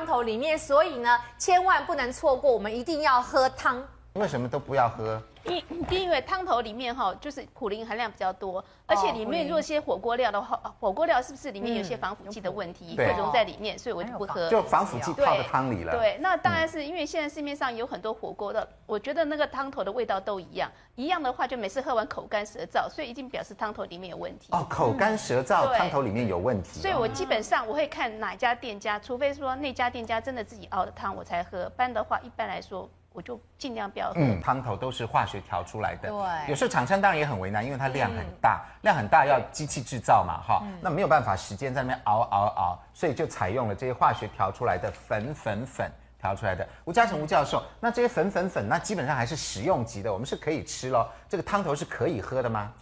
[0.00, 3.86] 汤头里面，所以呢，千万不能错过，我们一定要喝汤。
[4.14, 5.22] 为什么都不要喝？
[5.44, 14.50] 因因为汤头里面哈，就是普林含量比较多，而且里面若些火锅料的话，火锅料是不是里面有些防腐剂的问题会溶在里面，所以我就不喝。
[14.50, 15.92] 就防腐剂泡在汤里了。
[15.96, 24.48] 对，那当然是因为现在市面上有很多火锅的，我觉得那个汤头的味道都一样，一样的话就每次喝完口干舌燥，所以一定表示汤头里面有问题。
[24.50, 26.80] 哦，口干舌燥，汤头里面有问题。
[26.80, 32.86] 所以我基本上我会看哪家店家，除非说那家店家真的自己熬的汤我才喝，不然的话一般来说。
[33.12, 34.14] 我就尽量不要喝。
[34.16, 36.08] 嗯，汤头都是化学调出来的。
[36.08, 36.50] 对。
[36.50, 40.78] 有时候厂商当然也很为难，因为它量很大，嗯、量很大要机器制造嘛，哈、嗯。
[40.80, 46.66] 那没有办法时间在那边熬熬熬，所以就采用了这些化学调出来的粉粉粉调出来的。
[46.84, 51.08] 吴嘉诚吴教授，那这些粉粉粉，那基本上还是食用级的，我们是可以吃咯。
[51.28, 52.72] 这个汤头是可以喝的吗？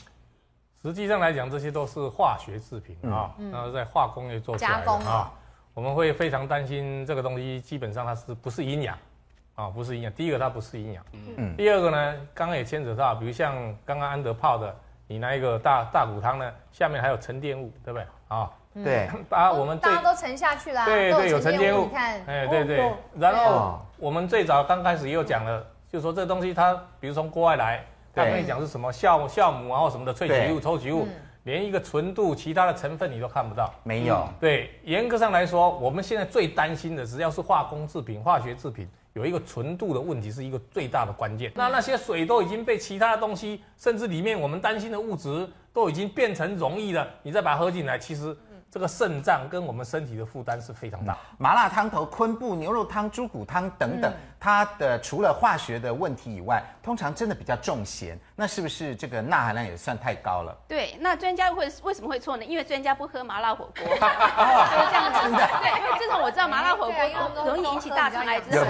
[0.82, 5.32] 实际上来讲，这些都是化学制品啊，然后、嗯、在化工业做出来的加工啊。
[5.74, 8.96] 我们会非常担心这个东西，基本上它是不是营养？
[9.58, 10.12] 啊、哦，不是营养。
[10.12, 11.04] 第一个，它不是营养。
[11.36, 11.56] 嗯。
[11.56, 13.52] 第二个呢，刚刚也牵扯到，比如像
[13.84, 14.72] 刚刚安德泡的，
[15.08, 18.06] 你那一个大大骨汤呢，下面还有沉淀物，对不对？
[18.28, 18.50] 啊、哦，
[18.84, 19.08] 对。
[19.28, 20.84] 把我们大家都沉下去了。
[20.84, 21.86] 对对，有沉淀物。
[21.86, 22.22] 你看。
[22.26, 22.88] 哎，对对。
[23.18, 31.08] 然后我们最早刚开始也有讲了，就是说这东西它，比如从国外来，它跟你讲是什么酵酵母然后什么的萃取物、抽取物，
[31.42, 33.74] 连一个纯度、其他的成分你都看不到。
[33.82, 34.24] 没有。
[34.38, 38.88] 对，严格上来说，我们现在最担心的只要是化工制品、化学制品。
[39.18, 41.50] 有一个纯度的问题是一个最大的关键。
[41.56, 48.34] 那那些水都已经被其他的东西，甚至里面我们担心的物质都已经变成溶液了，你再把它喝进来，其实。
[48.70, 51.16] 这个肾脏跟我们身体的负担是非常大。
[51.38, 58.18] 麻辣汤头、昆布、牛肉汤、猪骨汤等等，它的除了化学的问题以外，通常真的比较重咸。
[58.36, 60.54] 那是不是这个钠含量也算太高了？
[60.68, 62.44] 对，那专家会为什么会错呢？
[62.44, 63.72] 因为专家不喝麻辣火锅。
[63.88, 65.48] 这样子的。
[65.62, 68.64] 对，因为自从我知道麻辣火锅容易引起大肠癌之后，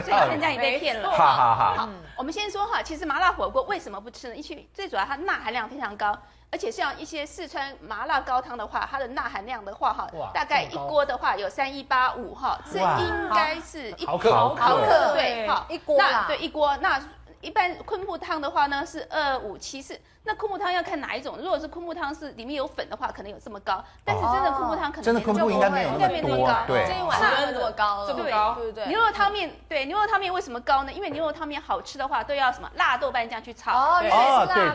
[0.00, 1.10] 所以专家也被骗了。
[1.10, 1.74] 好好好。
[1.74, 4.36] 好，我们先说哈，其实麻辣火锅为什么不吃呢？
[4.36, 6.16] 因为最主要它钠含量非常高。
[6.50, 15.66] 而且像一些四川麻辣高汤的话，它的钠含量的话，哈，大概一锅的话有三一八五哈，这应该是一毫克，毫克对，好。
[15.68, 17.00] 一锅，那对一锅那。
[17.40, 21.36] 一般昆布汤的话呢是二五七四，那昆布汤要看哪一种？
[21.38, 23.84] 如果是昆布汤是里面有粉的话，可能有这么高。
[24.04, 28.86] 但是真的昆布汤可能真的昆布应该没有那么高，对，这一碗汤这么高，这么高，对不对？
[28.86, 30.92] 牛肉汤面对牛肉汤面为什么高呢？
[30.92, 34.10] 因为牛肉汤面好吃的话都要什么辣豆瓣酱去炒哦，对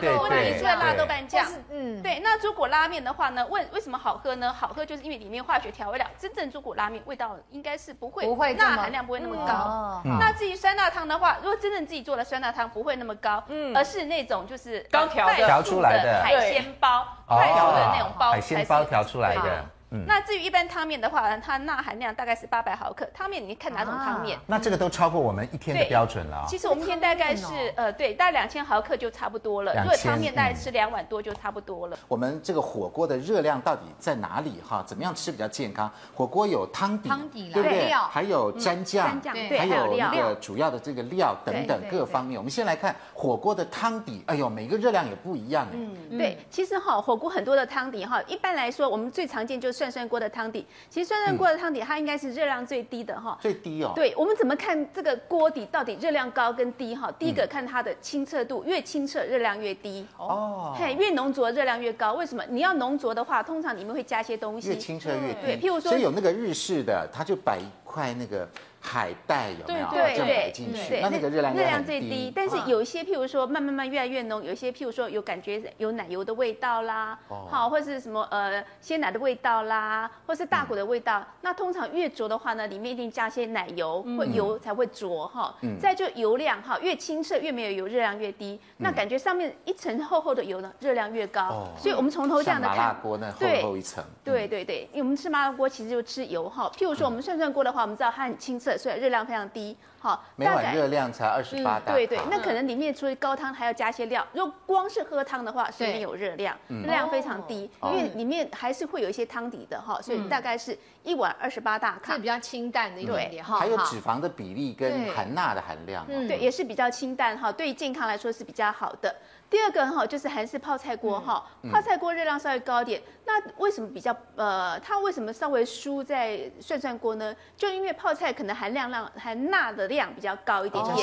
[0.00, 1.46] 对，问题出在辣豆瓣酱。
[1.70, 2.20] 嗯，对。
[2.20, 3.46] 那猪骨拉面的话呢？
[3.48, 4.52] 为为什么好喝呢？
[4.52, 10.00] 好喝就是因为里面化学调味料，真正猪骨拉面味道应该是不会，不会钠含量不会那么高。
[10.04, 13.42] 那至于酸辣汤的话，如果真正自己做的酸辣汤不会那么高。
[13.48, 19.64] 嗯，而是那种就是刚调调出来的海鲜包，快速的那种包，海鲜包调出来的。
[20.06, 23.08] 那至于一般汤面的话，它钠含量大概是八百毫克。
[23.14, 24.38] 汤面你看哪种汤面？
[24.46, 26.44] 那这个都超过我们一天的标准了。
[26.48, 27.46] 其实我们一天大概是
[27.76, 29.72] 呃，对，大概两千毫克就差不多了。
[29.76, 31.98] 如果汤面大概吃两碗多就差不多了。
[32.08, 34.82] 我们这个火锅的热量到底在哪里哈？
[34.86, 35.90] 怎么样吃比较健康？
[36.14, 37.92] 火锅有汤底，汤底，对不对？
[38.10, 42.38] 还有蘸酱，对还有那个主要的这个料等等各方面。
[42.38, 45.66] 我们先来看火锅的汤底，哎呦，每个热量也不一样。
[45.72, 50.64] 嗯，对，其实哈，火锅很多的汤底哈，一般来说我们最常见就是涮涮锅的汤底。
[50.88, 53.36] 其实涮涮锅的汤底，它应该是热量最低的哈。
[53.40, 53.92] 最低哦。
[53.94, 57.12] 对，我们怎么看这个锅底到底热量高跟低哈？
[57.18, 60.06] 第一个看它的清澈度，越清澈热量越低。
[60.16, 60.74] 哦。
[60.78, 62.14] 嘿，越浓浊热量越高。
[62.14, 62.42] 为什么？
[62.48, 64.68] 你要浓浊的话，通常里面会加些东西。
[64.68, 65.40] 越清澈越低。
[65.42, 68.48] 对，譬如说，所以有那个日式的，它就摆一块那个。
[68.84, 71.00] 海带有没有这样摆进去？
[71.00, 77.18] 那那个热量热量最低，但是有一些譬如说慢慢慢越来越浓，有一些譬如说有感觉有奶油的味道啦，
[77.50, 81.24] 好或者是什么呃鲜奶的味道啦，或是大骨的味道。
[81.40, 85.54] 那通常越浊的话呢，里面一定加些奶油或油才会浊哈。
[85.80, 88.60] 再就油量哈，越清澈越没有油，热量越低。
[88.76, 91.66] 那感觉上面一层厚厚的油呢，热量越高。
[91.78, 94.04] 所以我们从头这样的看，麻辣锅那厚厚一层。
[94.22, 96.70] 对对对，因为我们吃麻辣锅其实就吃油哈。
[96.76, 98.73] 譬如说我们涮涮锅的话，我们知道它很清澈。
[98.76, 101.92] 所以热量非常低，好，每碗热量才二十八大卡。
[101.92, 104.22] 对对，那可能里面除了高汤还要加些料。
[104.34, 113.58] 如果光是喝汤的话，是没有热量，热量非常低，因为里面还是会有一些汤底的哈，所以大概是一碗二十八大卡，是比较清淡的一点点哈。
[113.58, 119.16] 还有脂肪的比例跟含钠的含量，对，也是比较清淡哈，对于健康来说是比较好的。
[119.48, 127.34] 第二个哈就是韩式泡菜锅哈，泡菜锅热量稍微高一点，那为什么比较呃，它为什么稍微输在涮涮锅呢？
[127.56, 130.96] 就因为泡菜可能含量量含钠的量比较高一点点，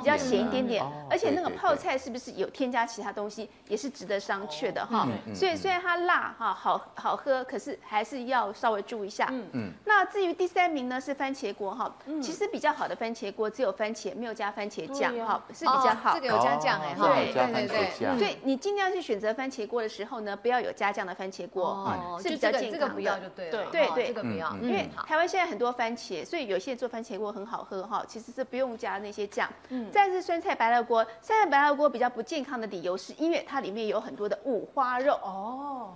[0.00, 5.06] 比较咸一点点，而且那个泡菜是不是有添加其他东西，也是值得商榷的哈。
[5.34, 9.26] 所以虽然它辣哈好好喝，可是还是要稍微注意一下。
[9.30, 9.72] 嗯嗯。
[9.84, 16.14] 那至于第三名呢是番茄锅哈，其实比较好的番茄锅只有番茄，没有加番茄酱哈，是比较好。
[16.14, 17.08] 这个有加酱哎哈。
[17.14, 18.18] 对对对。
[18.18, 21.86] 所以你尽量去选择番茄锅的时候呢，不要有加酱的番茄锅，
[22.22, 22.78] 是比较健康的。
[22.78, 23.66] 这个不要就对了。
[23.70, 29.48] 对对，这个不要，因为台湾现在很多番茄，所以有些做番茄锅很好喝哈，其实是不用加那些酱。
[29.70, 29.90] 嗯。
[29.90, 35.94] 再是酸菜白肉锅，酸菜白肉锅比较不健康的理由是因为它里面有很多的五花肉哦，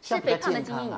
[0.00, 0.92] 是肥胖的基因。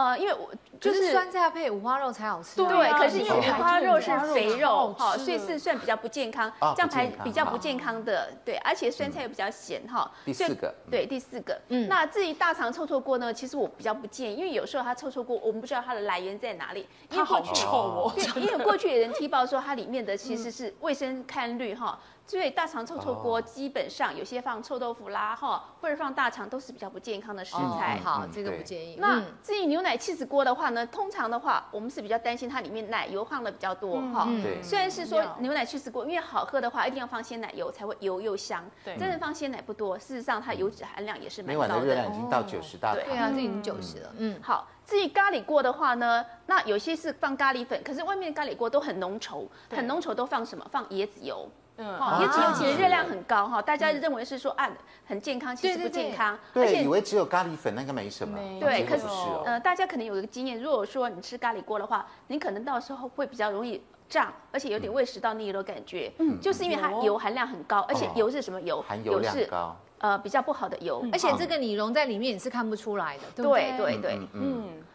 [0.00, 0.50] 呃，因为我
[0.80, 2.56] 就是酸菜配五花肉才好吃。
[2.56, 8.32] 对，可是因为五花肉是肥肉哈，所以是算比较不健康，这样才比较不健康的。
[8.42, 10.10] 对，而且酸菜又比较咸哈。
[10.24, 10.74] 第四个。
[10.90, 11.60] 对，第四个。
[11.68, 11.86] 嗯。
[11.86, 16.88] 那至于大肠臭臭锅呢，其实我比较不建议，因为有时候它臭臭锅，我们不知道它的来源在哪里。
[17.10, 18.12] 它好臭哦。
[18.16, 21.98] 对， 因为过去有人踢爆说它里面的其实是卫生堪虑哈。
[22.30, 27.98] 所以大肠臭臭锅基本上有些放臭豆腐啦哈，或者放大肠都是比较不健康的食材。
[28.04, 28.94] 好，这个不建议。
[29.00, 34.26] 那至于牛奶起司锅的话呢，通常的话我们是比较担心它里面奶油放的比较多哈。
[34.44, 34.62] 对。
[34.62, 38.64] 虽然是说牛奶起司锅，因为好喝的话一定要放鲜奶油才会油又香。
[38.84, 38.96] 对。
[38.96, 41.68] 真的放鲜奶不多，事实上它油脂含量也是蛮高的。
[41.68, 43.02] 每碗的热量已经到九十大卡。
[43.02, 44.14] 对啊，这已经九十了。
[44.18, 44.40] 嗯。
[44.40, 50.64] 好，至于咖喱锅的话呢，那有些是放咖喱粉，可是外面的咖喱锅都很浓稠，很浓稠都放什么？
[50.70, 51.48] 放椰子油。
[51.80, 54.70] 嗯，椰子油其实热量很高哈，大家认为是说啊
[55.06, 56.38] 很健康，其实不健康。
[56.52, 58.38] 对，以为只有咖喱粉那个没什么。
[58.60, 59.06] 对，可是
[59.46, 66.12] 呃，大家可能有一个经验，如果说你吃咖喱锅的话，你可能到时候会比较容易胀，而且有点胃食道逆流的感觉。
[66.18, 68.82] 嗯，就是因为它油含量很高，而且油是什么油？
[68.82, 69.74] 含油量高。
[69.98, 73.24] 呃，比较不好的油，而且这个你溶在里面你是看不出来的。
[73.36, 74.89] 对对对，嗯，好。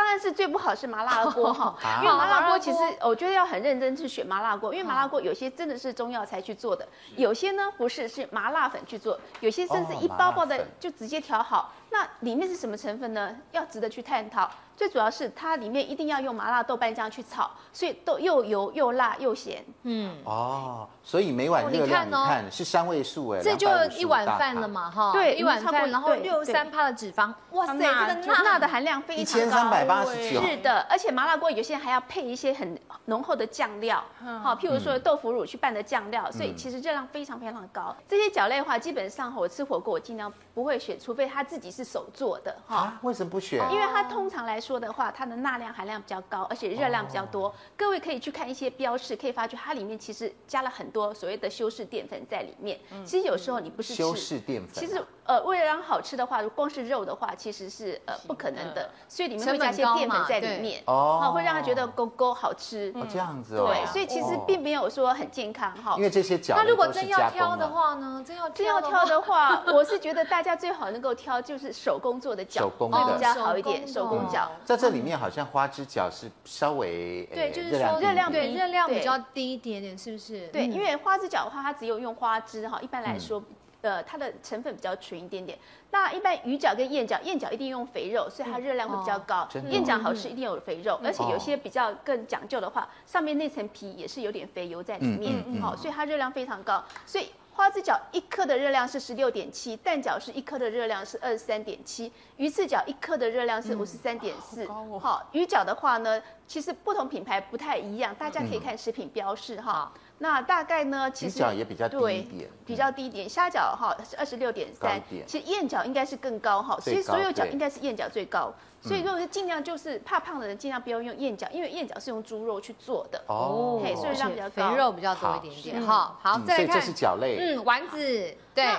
[0.00, 13.36] 当然是最不好是麻辣锅哈， 因为麻辣锅其实我觉得要很认真去选麻辣锅，因为麻辣锅有些真的是中药材去做的，有些呢不是是麻辣粉去做，有些甚至一包包的就直接调好，那里面是什么成分呢？
[13.52, 14.50] 要值得去探讨。
[14.76, 19.62] 最主要是它里面一定要用麻辣豆瓣酱去炒，所以都又油又辣又咸。
[19.82, 25.12] 嗯哦，所以每碗热量你看是三位数哎，这就一碗饭了嘛哈。
[25.12, 29.22] 对，一碗饭，然后六十三帕的脂肪，哇塞，这个钠的含量非常高。
[29.22, 30.40] 一千三百八十九。
[30.40, 34.02] 是的，而且麻辣锅有些人还要配一些很浓厚的酱料，
[34.42, 37.94] 好，譬如说豆腐乳去拌的酱料，所以其实热量非常非常高。
[38.08, 42.98] 这些饺类的话，基本上我吃火锅我尽量不会选，除非他自己是手做的哈。
[43.02, 43.60] 为什么不选？
[43.70, 44.80] 因为它通常来说。
[44.80, 47.54] 的话，它的钠量含量比较高，而且热量比较多。
[47.76, 52.80] 各位可以去看一些标示，可以发觉它里面其实加了很多所谓的修饰淀粉在里面。
[53.04, 62.90] 其实有时候你不是吃修饰淀粉，其实呃为了让好吃的话，光是肉的话其实是呃不可能的，所以里面会加一些淀粉在里面，哦，会让他觉得勾勾好吃。
[62.96, 63.66] 哦，这样子哦。
[63.66, 65.94] 对，所以其实并没有说很健康哈。
[65.98, 68.24] 因为这些角，那如果真要挑的话呢？
[68.26, 73.86] 真要真要挑的话，我是觉得大家最好能够挑就是手工做的脚，手工会比较好一点。
[73.86, 75.40] 手工脚在这里面好像。
[75.50, 80.46] 花枝饺是稍微对，就是说热量对热量比较低一点点，是不是？
[80.48, 83.42] 对，因为花枝饺的话，它只有用花枝哈，一般来说，
[83.80, 85.58] 呃，它的成分比较纯一点点。
[85.90, 89.48] 那一般鱼饺跟燕饺，燕饺一定用肥肉，所以它热量会比较高。
[89.70, 97.30] 燕饺好吃一定有肥肉，而且有些比较更讲究的话，上面那层皮也是有点肥油在里面，好，所以它热量非常高，所以。
[97.52, 104.66] 花枝角一颗的热量是十六点七，蛋饺是一颗的热量是二十三点七，鱼翅饺一颗的热量是五十三点四。
[104.98, 109.92] 好，鱼饺的话呢，其实不同品牌不太一样，大家可以看食品标示哈。
[109.94, 113.28] 嗯、那大概呢，其实也比较低一点，比较低一点。
[113.28, 116.76] 虾饺哈是二十六点三，其实燕饺应该是更高哈。
[116.82, 118.52] 其实所有饺应该是燕饺最高。
[118.82, 125.86] 所以，如果是尽量就是怕胖的人，尽量不要用燕饺，因为燕饺是用猪肉去做的哦，所以量比较高，肥肉比较多一点点。
[125.86, 128.74] 哈，好，再来看，这是饺类，嗯，丸子，对，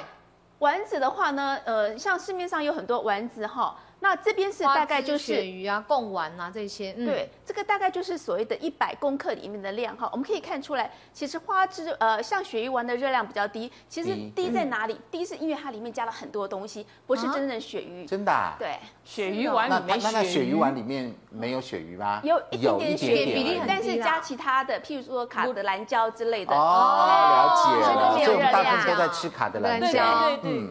[0.59, 3.77] 丸子的话呢，呃，像市面上有很多丸子哈。
[4.03, 10.09] 那这边是大概就是鳕鱼啊、贡丸啊这些，对，这个大概就是所谓的一百公克里面的量哈。
[10.11, 14.99] 我们可以看出来，其实花枝呃像鳕鱼丸的热量比较低，其实低在哪里？
[15.11, 18.03] 低是因为它里面加了很多东西，不是真正的鳕鱼。
[18.07, 18.53] 真的？
[18.57, 22.19] 对，鳕鱼丸里面那那鳕鱼丸里面没有鳕鱼吗？
[22.23, 26.55] 有一点点鳕比例，但是加其他的，譬如说卡德兰胶之类的。
[26.55, 27.85] 哦，了解。
[27.85, 28.51] 所以都没有热量。
[28.51, 30.29] 大部分都在吃卡德兰胶。
[30.41, 30.69] 对对对。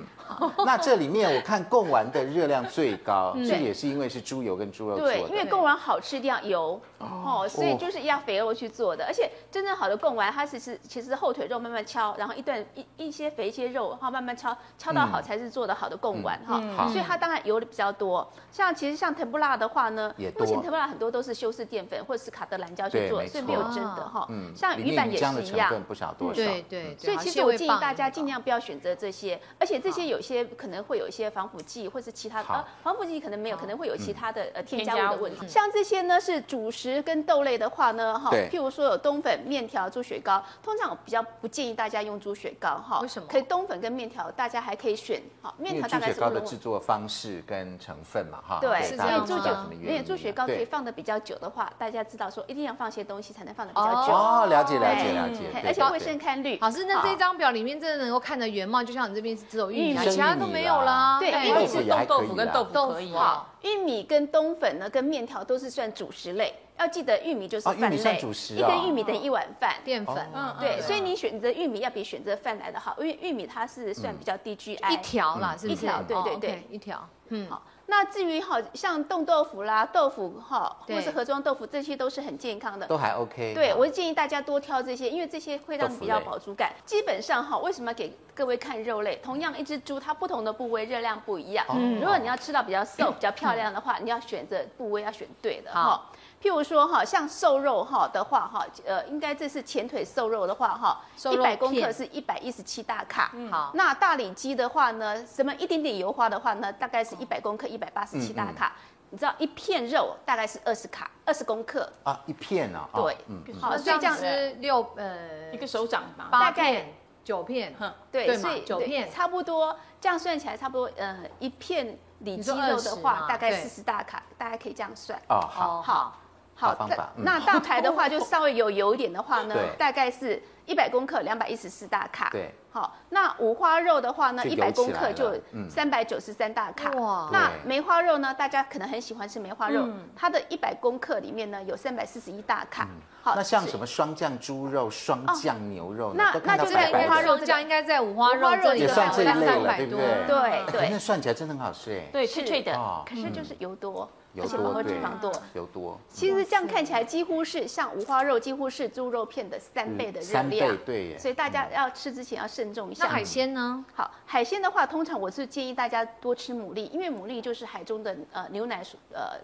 [0.64, 5.12] 那这里面我看贡丸的热量最高，这也是因为是猪油跟猪肉做的。
[5.14, 16.60] 对，因为贡丸好吃一定要油，哦，所以就是要肥肉去做的，而且真正好的贡丸，它是是其实后腿肉慢慢敲，然后一段一一些肥一些肉，然后慢慢敲，敲到好才是做的好的贡丸哈。
[16.88, 24.28] 所以它当然油的比较多，像其实像藤布拉的话呢，目前藤布拉很多都是修饰淀粉或者是卡德兰胶去做，所以没有真的哈。
[24.54, 26.34] 像鱼板也是一样，不少多少。
[26.34, 26.96] 对对。
[26.98, 35.48] 所以其实我建议大家尽量不要选择这些，而且这些有些可能会有一些防腐剂或是其他的，防腐剂可能没有，可能会有其他的呃添加物的问题。
[35.48, 37.70] 像这些呢是主食跟豆类的。
[37.70, 43.28] 话呢，哈，譬如说有冬粉、面条、猪血糕，通常我比较不建议大家用猪血糕，哈，为什么？
[43.30, 46.14] 可以冬粉跟面条，大家还可以选，哈，面条大概是。
[46.14, 54.12] 猪血糕的制作方式跟成分嘛，哈，对，是这样猪血，因为猪血糕可以放的比较久的话，大家知道说一定要放些东西才能放的比较久。
[54.12, 56.58] 哦，了解了解了解，而且会生看绿。
[56.58, 61.20] 老师，那这张表里面真的能够看的原貌，就像你这边是只有玉米，其他都没有啦。
[61.20, 63.14] 对，玉米是豆豆腐跟豆腐可以。
[63.62, 66.54] 玉米跟冬粉呢，跟面条都是算主食类。
[66.78, 70.16] 要记得玉米就是饭类，一根玉米等于一碗饭，淀粉。
[70.34, 74.90] 嗯，对，所以你选择玉米要比选择饭来的好，因为玉米它是算比较低 GI。
[74.90, 75.78] 一条啦，是不是？
[75.84, 77.06] 一条，对对对，一条。
[77.30, 77.62] 嗯，好。
[77.86, 83.52] 那至于好像冻豆腐啦、豆腐哈，或是盒装豆腐，这些都是很健康的，都还 OK。
[83.52, 86.72] 对，我建议大家多挑这些，因为这些会让你比较饱足感。
[86.84, 89.16] 基本上哈，为什么给各位看肉类？
[89.16, 91.66] 同样一只猪，它不同的部位热量不一样。
[91.70, 96.00] 嗯，如果你要吃到比较瘦、比较漂亮的话，你要选择部位要选对的哈。
[96.42, 103.30] 譬如说哈，像瘦肉哈的话哈，呃，应该这是前腿瘦肉的话哈，一百公克是一百一十七大卡。
[103.50, 108.72] 好，那大里脊的话呢，什么一点点油花的话呢，大概是一百公克一百八十七大卡。
[109.10, 112.88] 你知道一片肉大概是二十卡，二十公克啊，一片啊。
[112.94, 113.16] 对，
[113.60, 116.86] 好，所以这样子六呃一个手掌吧，大概
[117.22, 117.74] 九片。
[118.10, 125.20] 对，所以九片差不多，这样算起来差不多，呃，一片里脊肉的话大概四十大卡，大家可以这样算。
[125.28, 126.16] 哦，好，好。
[126.60, 126.76] 好，
[127.16, 132.28] 那大排的话就稍微有油一点的话呢，大概是一百公克两百一十四大卡。
[132.30, 135.34] 对，好，那五花肉的话呢，一百公克就
[135.70, 136.90] 三百九十三大卡。
[136.90, 142.86] 哇，那梅花肉呢，大家可能很喜欢吃梅花肉，它的一百公克里面呢有三百四十一大卡。
[143.22, 150.26] 好，那像什么双酱猪肉、双酱牛肉，那那就在五花肉这样，应该在五花肉这里也算这一类了，对不对？
[150.26, 152.10] 对对，那算起来真的很好吃哎。
[152.12, 152.72] 对，脆脆的，
[153.06, 154.06] 可是就是油多。
[154.36, 155.98] 而且饱和脂肪多，油多。
[156.08, 160.32] 其实这样看起来几乎是像五花肉，几乎是猪肉片的三倍的热量。
[160.32, 161.18] 三倍，对。
[161.18, 163.04] 所以大家要吃之前要慎重一下。
[163.04, 163.84] 那海鲜呢？
[163.94, 169.38] 好，海鲜的话，通常我是建议大家多吃牡蛎，因为牡蛎就是海中的呃牛奶属呃。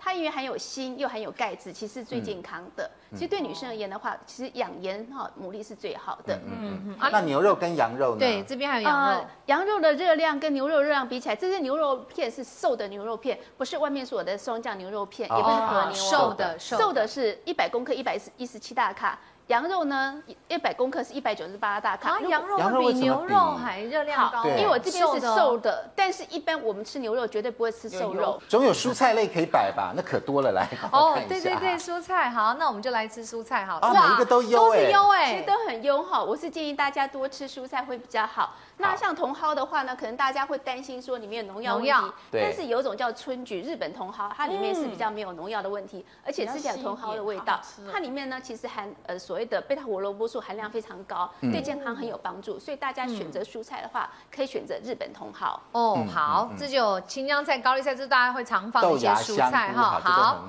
[0.00, 2.88] 它因为含有锌又含有钙质，其实是最健康的。
[3.12, 6.38] 其实对女生而言的话，其实养颜哈牡蛎是最好的。
[6.46, 7.10] 嗯嗯。
[7.10, 8.20] 那牛肉跟羊肉呢？
[8.20, 9.24] 对，这边还有羊肉。
[9.46, 15.94] 羊肉的热量跟牛肉热量比起来，这些牛肉片是瘦的牛肉片，不是外面所有的霜酱牛肉片，也不是和牛。
[15.94, 19.18] 瘦的瘦的是一百公克一百一十七大卡。
[19.48, 22.20] 羊肉呢，一百公克是一百九十八大卡。
[22.20, 24.44] 羊肉比牛肉还热量高。
[24.44, 28.40] 因为我这边是瘦的，但是一般我们吃牛肉绝对不会吃瘦肉。
[28.46, 29.94] 总有蔬菜类可以摆吧？
[29.96, 30.68] 那可多了，来。
[30.92, 33.78] 哦，对对对，蔬菜好，那我们就来吃蔬菜好。
[33.80, 36.22] 哇，每一个都优哎，优哎，其实都很优哈。
[36.22, 38.54] 我是建议大家多吃蔬菜会比较好。
[38.78, 47.60] 那像茼蒿的话呢，可能大家会担心说里面有农药问题，但是有一种叫春菊日本茼蒿，它里面是比较没有农药的问题，而且吃起来茼蒿的味道，
[47.92, 55.58] 它里面呢其实含呃所谓的贝塔胡萝卜素含量非常高，对健康很有帮助，所以大家选择蔬菜的话，可以选择日本茼蒿。
[55.72, 60.00] 哦，好，这就青江菜、高丽菜，这大家会常放的一些蔬菜哈。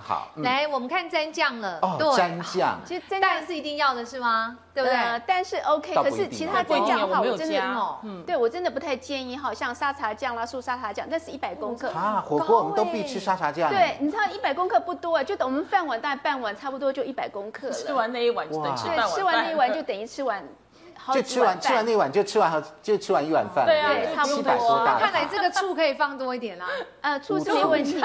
[0.06, 1.80] 好，来我们看蘸酱了。
[1.82, 4.58] 哦，蘸酱，其实蘸酱是一定要的是吗？
[4.72, 5.22] 对不对？
[5.28, 7.60] 但是 OK，可是其他蘸酱的话，我真的
[8.20, 8.24] 嗯。
[8.26, 13.70] 对，我真的不太建议哈，像沙茶酱啦、素沙茶酱，那是一百公克啊，火锅我们都必吃沙茶酱。
[13.70, 17.74] 对，你知道一百公克不多啊，就等我们饭碗大概半碗，差不多就一百公克了。
[17.74, 19.08] 吃完那一碗就等于吃半碗。
[19.08, 20.44] 对，吃完那一碗就等于吃完。
[21.14, 24.86] 就吃完吃完那碗就吃完好就吃完一碗饭，对啊，差不多。
[25.00, 26.68] 看来这个醋可以放多一点啦，
[27.02, 28.00] 呃，醋是没问题。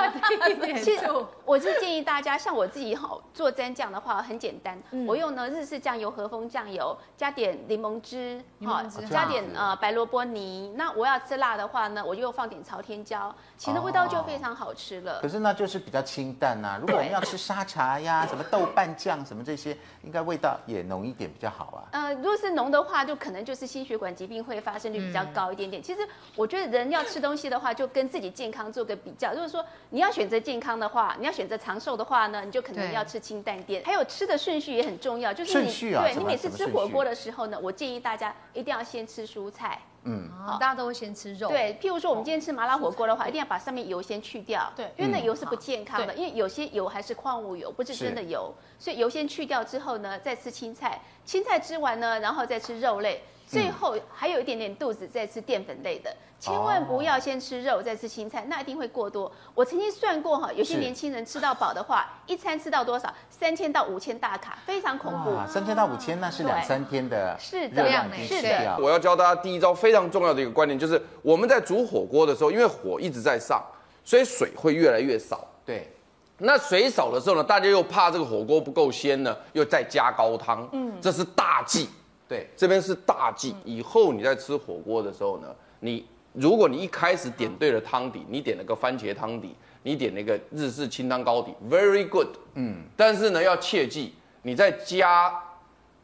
[0.82, 1.04] 其实
[1.44, 10.72] 我是建议大家，像我自己好做蘸酱的话，很简单，我用呢日式酱油、和风酱油，加点柠檬汁，好，加点呃白萝卜泥。
[10.76, 15.20] 那我要吃辣的话呢，我就放点朝天椒，其实味道就非常好吃了。
[15.20, 16.78] 可是那就是比较清淡呐。
[16.80, 21.80] 如果我们要吃沙茶呀，什么豆瓣酱什么这些，应该味道也浓一点比较好啊。
[21.92, 22.94] 呃，如果是浓的话。
[22.94, 25.82] 话就可能就是心血管疾病会发生率比较高一点点。
[25.82, 26.00] 其实
[26.36, 29.32] 我觉得人要吃东西的话，就跟自己健康做个比较。
[29.32, 33.82] 如果说你要选择健康的话，你要选择长寿的话呢，你就可能要吃清淡点。
[33.84, 39.80] 还有吃的顺序也很重要，就是你对你每次吃火锅的时候呢，我建议大家一定要先吃蔬菜。
[40.04, 41.48] 嗯，好，大家都会先吃肉。
[41.48, 44.70] 对，譬如说我们今天吃麻辣火锅的话，一定要把上面油先去掉。
[44.76, 48.54] 对，因为那油是不健康的，因为有些油还是矿物油，不是真的油。
[48.78, 51.00] 所以油先去掉之后呢，再吃青菜。
[51.24, 53.22] 青菜吃完呢，然后再吃肉类。
[53.54, 59.30] 最后还有一点点肚子，再吃淀粉类的，千万不要先吃肉再吃青菜，那一定会过多。
[59.54, 63.12] 我曾经算过哈，有些年轻人吃到饱的话， 一餐吃到多少？
[63.30, 65.30] 三千到五千大卡，非常恐怖。
[65.48, 68.76] 三千到五千，那是两三天的是的量，是的。
[68.80, 73.64] 我要教大家第一招非常重要的一个观念，就是我们在煮火锅的时候，因为火一直在上，
[74.04, 75.46] 所以水会越来越少。
[75.64, 75.90] 对，
[76.38, 80.68] 那水少的时候呢，大家又怕这个火锅不够鲜呢，又再加高汤。
[80.72, 81.88] 嗯，这是大忌。
[82.28, 83.54] 对，这边是大忌。
[83.64, 85.48] 以后你在吃火锅的时候呢，
[85.80, 92.28] 你如果你一开始点对了汤底，你点了个番茄汤底，你点了一个日式清汤高底，very good。
[92.54, 95.32] 嗯，但是呢，要切记你在加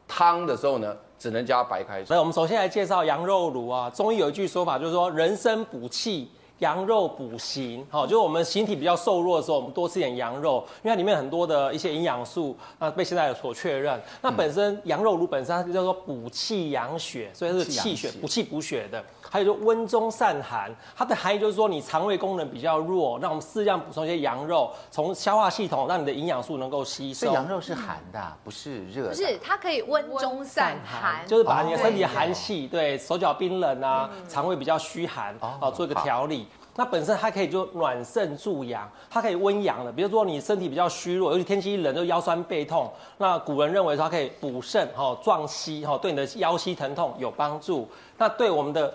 [0.06, 2.04] 汤的时候呢，只能加白开水。
[2.04, 3.88] 所以我们首先来介绍羊肉炉啊。
[3.90, 6.30] 中医有一句说法，就是说人参补气。
[6.60, 14.00] 羊肉补形，好，就是我们形体比较瘦弱的时候，我们多吃点羊肉，因为它里面很多的一些营养素，那被现在有所确认。
[14.22, 19.02] 那本身羊肉炉本身它就叫做补气养血，所以它是气血补气补血的。
[19.32, 27.20] 还有就温中散寒，它的含义就是说你肠胃功能比较弱，那我们适量补充一些羊肉，从消化系统让你的营养素能够吸收。
[27.20, 29.08] 所以羊肉是寒的，不是热的。
[29.10, 36.46] 不是，它可以温中散寒，就是把你的身体的寒气，对手脚冰冷啊，肠胃比较虚寒，哦，做一个调理。
[36.80, 39.92] 它本身它可以就暖肾助阳，它可以温阳的。
[39.92, 47.86] 比如说你身体比较虚弱，尤其天气一冷就腰酸背痛，那古人认为说它可以补肾哈、壮膝哈，对你的腰膝疼痛有帮助。
[48.16, 48.92] 那对我们的。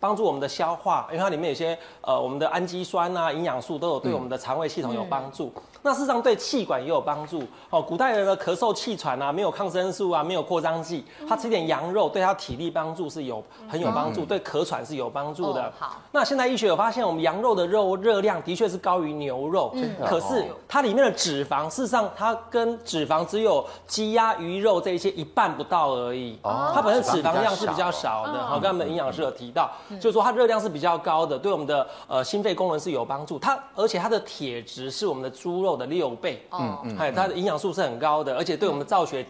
[0.00, 5.52] 帮助我们的消化，因为它里面有些呃，我们的氨基酸啊，营养素都有对我们的肠胃系统有帮助。
[5.82, 7.42] 那事实上对气管也有帮助。
[7.70, 15.62] 哦，古代人的咳嗽气喘啊，没有抗生素啊，没有扩张剂，他吃点羊肉对他体力帮助是有很有帮助，嗯、对咳喘是有帮助的。
[15.62, 26.38] 哦、好，那现在医学有发现，我们羊肉的肉热量的确是高于牛肉，嗯、可是它里面的脂肪，事实上它跟脂肪只有鸡鸭鱼肉这一些一半不到而已。
[26.42, 28.44] 哦，它本身脂肪量是比较少的。
[28.44, 29.70] 好，刚才我们的营养师有提到。
[30.00, 33.38] 就是说它热量是比较高的，对我们的呃心肺功能是有帮助。
[33.38, 39.24] 它而且它的铁质是我们的猪肉的六倍，嗯嗯，还有它的营养素是很高的，而且对我们的造血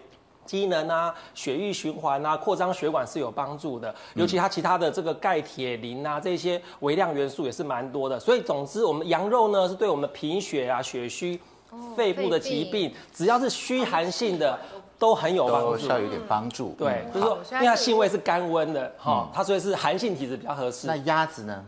[0.45, 3.95] 机能啊、血液循环啊、扩张血管是有帮助的。
[4.15, 8.19] 尤其它其他的这个钙、铁、磷啊这些微量元素也是蛮多的。
[8.19, 11.41] 所以总之，我们羊肉呢是对我们贫血啊、血虚、
[11.97, 14.59] 肺部的疾病，只要是虚寒性的。
[15.01, 16.75] 都很有帮助，都需要有点帮助。
[16.77, 20.89] 对，就是说，因为它性味是甘温的，哈，它所以是寒性体质比较合适。
[20.89, 21.65] 那鸭子呢？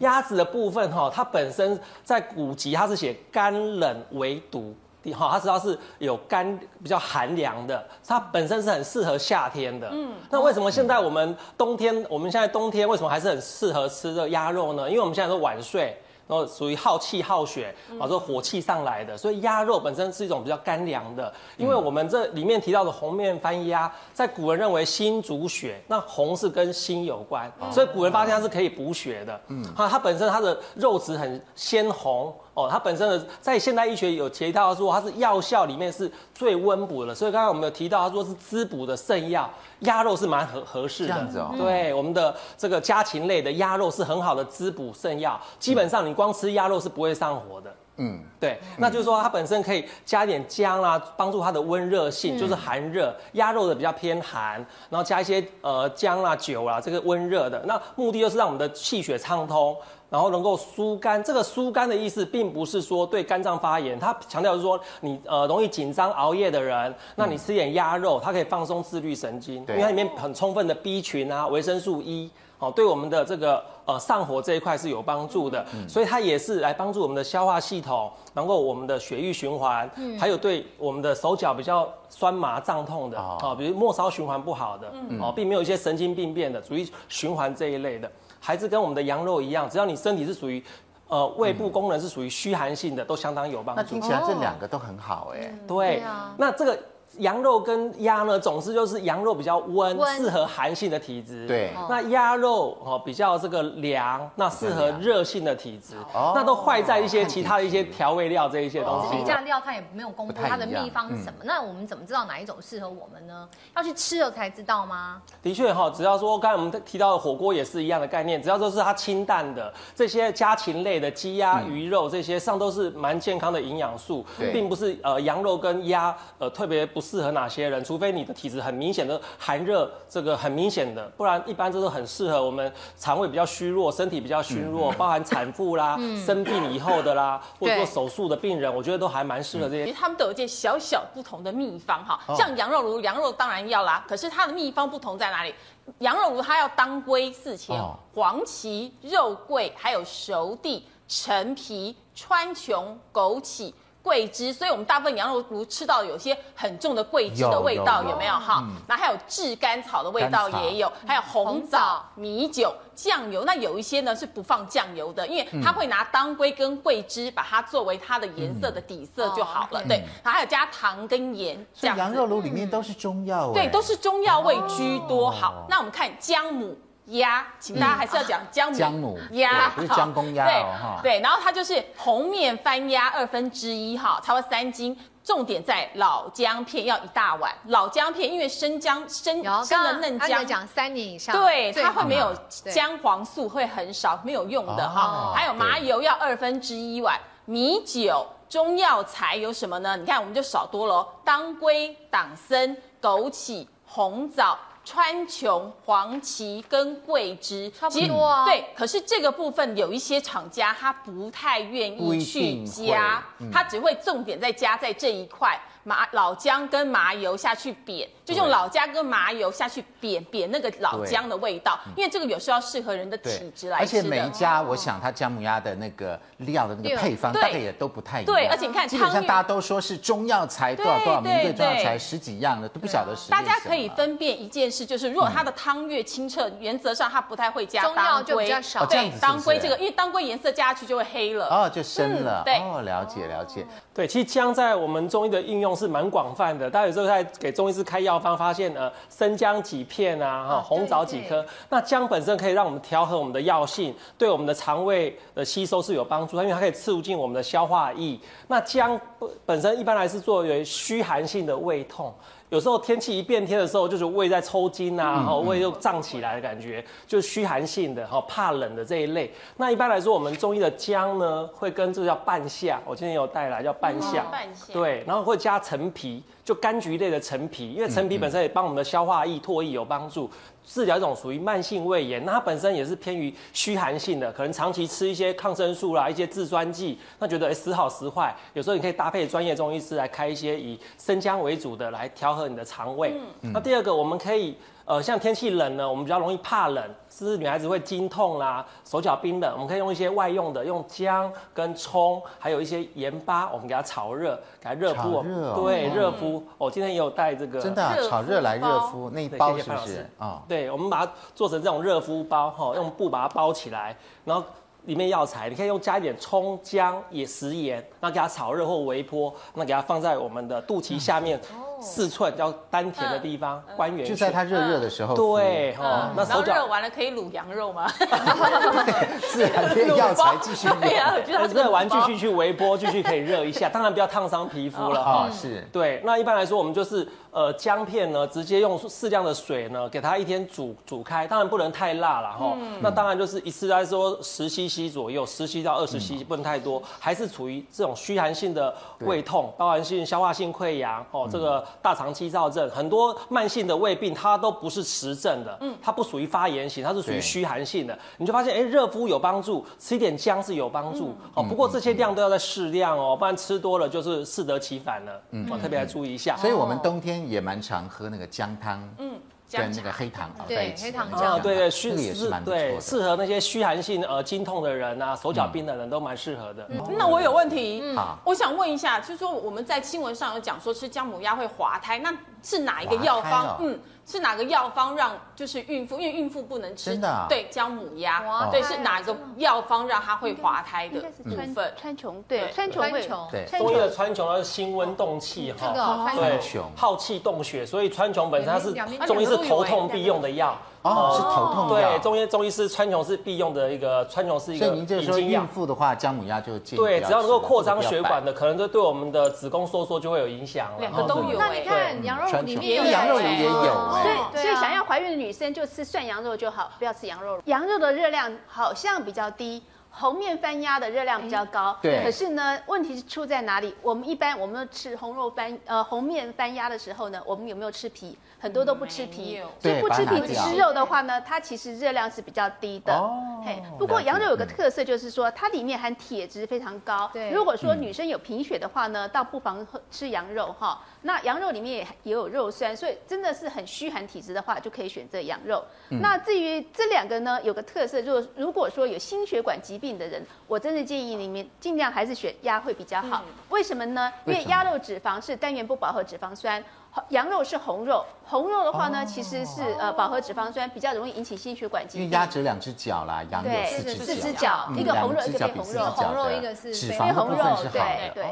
[0.00, 4.74] 鸭子的部分，哈，它本身在古籍它是写干冷为毒，
[5.14, 9.88] 好，它知道是有干比较寒凉的，它本身是很适合夏天的。
[9.92, 14.88] 嗯，那为什么现在我们冬天，我们现在冬天为什么还是很适合吃这鸭肉呢？
[14.88, 15.96] 因为我们现在都晚睡。
[16.26, 21.32] 然后属于耗气耗血，啊，这火气上来的，所以鸭肉本身是一种比较干凉的。
[21.56, 29.40] 因为我们这里面提到的红面番鸭，在古人认为心主血，那红是跟心有关，所以古人发现它是可以补血的。
[29.48, 32.34] 嗯，它它本身它的肉质很鲜红。
[32.54, 41.12] 哦，它本身的在现代医学有提到说它是药效里面是最温补的，所以刚刚我们有提到，他说是滋补的圣药，鸭肉是蛮合合适的。
[41.12, 41.52] 这样子哦。
[41.58, 47.74] 对，我们的这个家禽类的鸭肉是很好的滋补圣药，基本上你光吃鸭肉是不会上火的。
[47.96, 53.14] 嗯，对，那就是说它本身可以加一点姜啦，帮助它的温热性，就是寒热。
[53.34, 54.54] 鸭肉的比较偏寒，
[54.90, 59.76] 然后加一些呃姜啦、酒啦，这个温热的，那目的就是让我们的气血畅通。
[60.14, 84.86] 然后能够疏肝，这个疏肝的意思，并不是说对肝脏发炎，它强调是说你呃容易紧张熬夜的人，那你吃点鸭肉，它可以放松自律神经，因为它里面很充分的 B 群啊、维生素 E，哦，对我们的这个呃上火这一块是有帮助的，所以它也是来帮助我们的消化系统，然后我们的血液循环，还有对我们的手脚比较酸麻胀痛的啊，比如末梢循环不好的
[85.20, 88.08] 哦，并没有一些神经病变的，属于循环这一类的。
[88.44, 90.62] 还是跟我们的羊肉一样，只要你身体是属于，
[91.08, 93.82] 呃，胃部功能是属于虚寒性的，都相当有帮助。
[93.82, 95.58] 那听起来这两个都很好哎、欸。
[95.66, 96.02] 对，
[96.36, 96.78] 那这个。
[97.18, 101.46] 羊肉跟鸭呢，总之就是羊肉比较温，适合寒性的体质。
[101.46, 105.94] 对，那鸭肉哦比较这个凉，那适合热性的体质。
[106.12, 109.18] 哦，那都坏在一些其他的一些调味料这一些东西。
[109.20, 113.48] 这家料它也没有公布它的秘方是什么，那我们怎么知道哪一种适合我们呢？
[113.76, 115.22] 要去吃了才知道吗？
[115.40, 127.03] 的确哈，只要说刚才我们提到的火锅也是一样的概念，只要说是它清淡的这些家禽类的鸡鸭鱼肉这些上都是蛮健康的营养素，并不是呃羊肉跟鸭呃特别不。
[127.04, 139.84] 适合哪些人，除非你的体质很明显的寒热，这个很明显的，不然一般都是很适合我们肠胃比较虚弱、身体比较虚弱，嗯、包含产妇啦、嗯、生病以后的啦，或者做手术的病人，我觉得都还蛮适合这些。
[139.84, 145.54] 其实他们都有一些小小不同的秘方哈，像羊肉炉，羊肉当然要啦，可是它的秘方不同在哪里？
[145.98, 147.78] 羊肉炉它要当归四钱、
[148.14, 153.72] 黄芪、肉桂，还有熟地、陈皮、川穹、枸杞。
[154.04, 158.62] 桂枝，所以我们大部分羊肉炉吃到有些很重的桂枝的味道，有，没有哈？
[158.86, 163.44] 那、嗯、还有炙甘草的味道也有，还有红枣、米酒、酱油。
[163.46, 169.82] 那有一些呢是不放酱油的，因为它会拿当归跟桂枝把它作为它的颜色的底色就好了。
[169.82, 171.66] 嗯、对，然后还有加糖跟盐。
[171.72, 175.30] 所以羊肉炉里面都是中药、嗯，对，都是中药味居多。
[175.30, 176.76] 好，那我们看姜母。
[177.06, 178.78] 鸭，请大家还是要讲姜母。
[178.78, 181.00] 姜母鸭，不是姜公鸭哦。
[181.02, 184.96] 对，对，然后它就是红面番鸭二分之一哈，差不多三斤。
[185.22, 187.50] 重点在老姜片要一大碗。
[187.68, 192.34] 老姜片因为生姜生生的嫩姜，讲三年以上，对，它会没有
[192.70, 195.32] 姜黄素，会很少，没有用的哈。
[195.34, 199.96] 还有麻油要二分之一碗，米酒、中药材有什么呢？
[199.96, 204.58] 你看我们就少多了，当归、党参、枸杞、红枣。
[204.84, 208.44] 川穹、黄芪跟桂枝，差不多啊。
[208.44, 215.58] 对，可是这个部分有一些厂家他不太愿意去加，他只会重点在加在这一块。
[215.84, 223.82] 麻老姜跟麻油下去煸，就用老姜跟麻油下去煸煸那个老姜的味道，因为这个有时候要适合人的体质来吃。
[223.82, 228.34] 而且每一家，我想它姜母鸭的那个料的那个配方大概也都不太一样。
[228.34, 233.30] 对，而且你看，基本上大家都说是中药材多少多少名贵中药材十几样的，都不晓得是。
[233.30, 238.02] 大家可以分辨一件事，就是如果它的汤越清澈，原则上它不太会加当归。
[238.02, 238.86] 中药就比较少。
[238.86, 241.46] 对，当归这个，因为当归颜色加下去就会黑了。
[241.48, 242.42] 哦，就深了。
[242.44, 243.66] 对，哦，了解了解。
[243.92, 246.70] 对，其实姜在我们中医的应用是蛮广泛的。
[246.70, 251.44] 大家有时候在给中医师开药方，发现呃生姜几片啊，哈红枣几颗。
[251.68, 258.18] 那姜本身可以让我们调和我们的药性，对我们的肠胃的吸收是有帮助，因为它可以促进我们的消化液。
[258.48, 259.00] 那姜
[259.44, 262.14] 本身一般来是作为虚寒性的胃痛。
[262.54, 269.28] 有时候天气一变天的时候，就是胃在抽筋啊，然后胃又胀起来的感觉，就是虚寒性的哈，怕冷的这一类。
[269.56, 280.30] 那一般来说，我们中医的姜呢，会跟这个叫半夏，我今天有带来叫半夏，半夏，对，然后会加陈皮，就柑橘类的陈皮，因为陈皮本身也帮我们的消化液、唾液有帮助。
[280.66, 293.14] 治疗一种属于慢性胃炎，那它本身也是偏于虚寒性的，可能长期吃一些抗生素啦，一些制酸剂，那觉得哎时好时坏，有时候你可以搭配专业中医师来开一些以生姜为主的来调和你的肠胃。
[293.42, 294.56] 嗯、那第二个我们可以。
[294.86, 305.22] 呃，像天气冷呢，我们比较容易怕冷，是不是女孩子会经痛啦，手脚冰冷，我们可以用一些外用的，用姜跟葱，还有一些盐巴，我们给它炒热，给它热敷。
[305.22, 305.62] 热哦。
[305.64, 306.44] 对，热敷。
[306.58, 307.60] 我今天也有带这个。
[307.60, 310.06] 真的啊，炒热来热敷那一包是不是？
[310.18, 314.44] 啊，对，我们把它做成这种热敷包，哈，用布把它包起来，然后。
[314.86, 321.40] 里面药材，你可以用加一点葱、姜、也食盐，那给它炒热或微波，那给它放在我们的肚脐下面
[321.84, 324.12] 四寸，叫丹田的地方，关元穴。
[324.12, 325.14] 就在它热热的时候。
[325.14, 327.86] 对，哦，那手脚热完了可以卤羊肉吗？
[329.30, 330.68] 自然用药材继续。
[330.80, 331.14] 对呀，
[331.54, 335.28] 热完继续去微波，继续可以热一下，当然不要烫伤皮肤了哈。
[335.30, 335.60] 是。
[335.72, 337.06] 对，那一般来说我们就是。
[337.34, 342.56] 呃，姜片呢，直接用适量的水呢，给它一天煮煮开，当然不能太辣了哈。
[342.60, 357.98] 嗯、那当然就是一次来说十 CC 左右，十 CC 到二十 CC，不能太多，还是处于这种虚寒性的胃痛、包含性消化性溃疡哦，这个大肠激躁症，很多慢性的胃病它都不是实症的，嗯，它不属于发炎型，它是属于虚寒性的。
[358.18, 361.42] 你就发现，哎，热敷有帮助，吃一点姜是有帮助哦。
[361.42, 365.20] 不过这些量都要在适量哦，不然吃多了就是适得其反了。
[365.32, 366.36] 嗯，我特别来注意一下。
[366.36, 367.23] 所以我们冬天。
[367.28, 376.68] 也蛮常喝那个姜汤，嗯，跟那个黑糖对，黑糖姜，对对，虚也是蛮对，适合那些虚寒性呃经痛的人啊，手脚冰的人都蛮适合的。
[376.98, 382.12] 那我有问题，嗯，我想问一下，就是说我们在新闻上有讲说吃姜母鸭会滑胎，那
[382.44, 383.56] 是哪一个药方？
[383.60, 383.80] 嗯。
[384.06, 391.54] 是哪个药方让就是孕妇，因为孕妇不能吃，真的对姜母鸭，对是哪个药方让它会滑胎的部分？
[391.74, 396.38] 川穹，对川穹会，对中医的川穹它是辛温动气哈，对
[396.76, 398.74] 耗气动血，所以川穹本身它是
[399.06, 400.54] 中医是头痛必用的药。
[400.84, 401.92] 哦，是头痛药。
[401.92, 404.66] 对，中医中医是川穹是必用的一个，川穹是一个。
[404.66, 406.82] 所以您就是说孕妇的话，姜母鸭就建议。
[406.82, 410.76] 对，只要能够扩张血管的，可能就对我们的子宫收缩就会有影响了。
[410.80, 411.38] 两个都有。
[411.38, 413.52] 那你看羊肉里面有，羊肉里也有。
[413.52, 417.40] 所以所以想要怀孕的女生就吃涮羊肉就好，不要吃羊肉。
[417.46, 419.62] 羊肉的热量好像比较低。
[419.96, 422.02] 红面番鸭的热量比较高，对。
[422.02, 423.74] 可是呢，问题是出在哪里？
[423.80, 428.18] 我们一般我们吃红肉番呃红面番鸭的时候呢，我们有没有吃皮？
[428.40, 432.92] 很多都不吃皮，所以不吃皮只吃肉的话呢，它其实热量是比较低的。
[432.92, 433.42] 哦。
[433.46, 437.08] 嘿，不过羊肉有个特色就是说，它里面含铁质非常高。
[437.12, 437.30] 对。
[437.30, 440.82] 如果说女生有贫血的话呢，倒不妨吃羊肉哈。
[441.02, 445.62] 那羊肉里面也也有肉酸，所以真的是很虚寒体质的话，就可以选择羊肉。
[445.88, 453.22] 那至于这两个呢，有个特色，就是如果说有心血管疾病的人，我真的建议你们尽量还是选鸭会比较好。
[453.50, 454.12] 为什么呢？
[454.24, 456.62] 因为鸭肉脂肪是单元不饱和脂肪酸。
[457.08, 462.04] 羊肉是红肉，红肉的话呢，其实是呃饱和脂肪酸，比较容易引起心血管疾病。
[462.04, 467.70] 因为鸭只有两只脚啦，羊有四只脚，四只脚，一个红肉，一个红肉，红肉一个是脂肪的部分是好的。
[467.70, 468.24] 对对。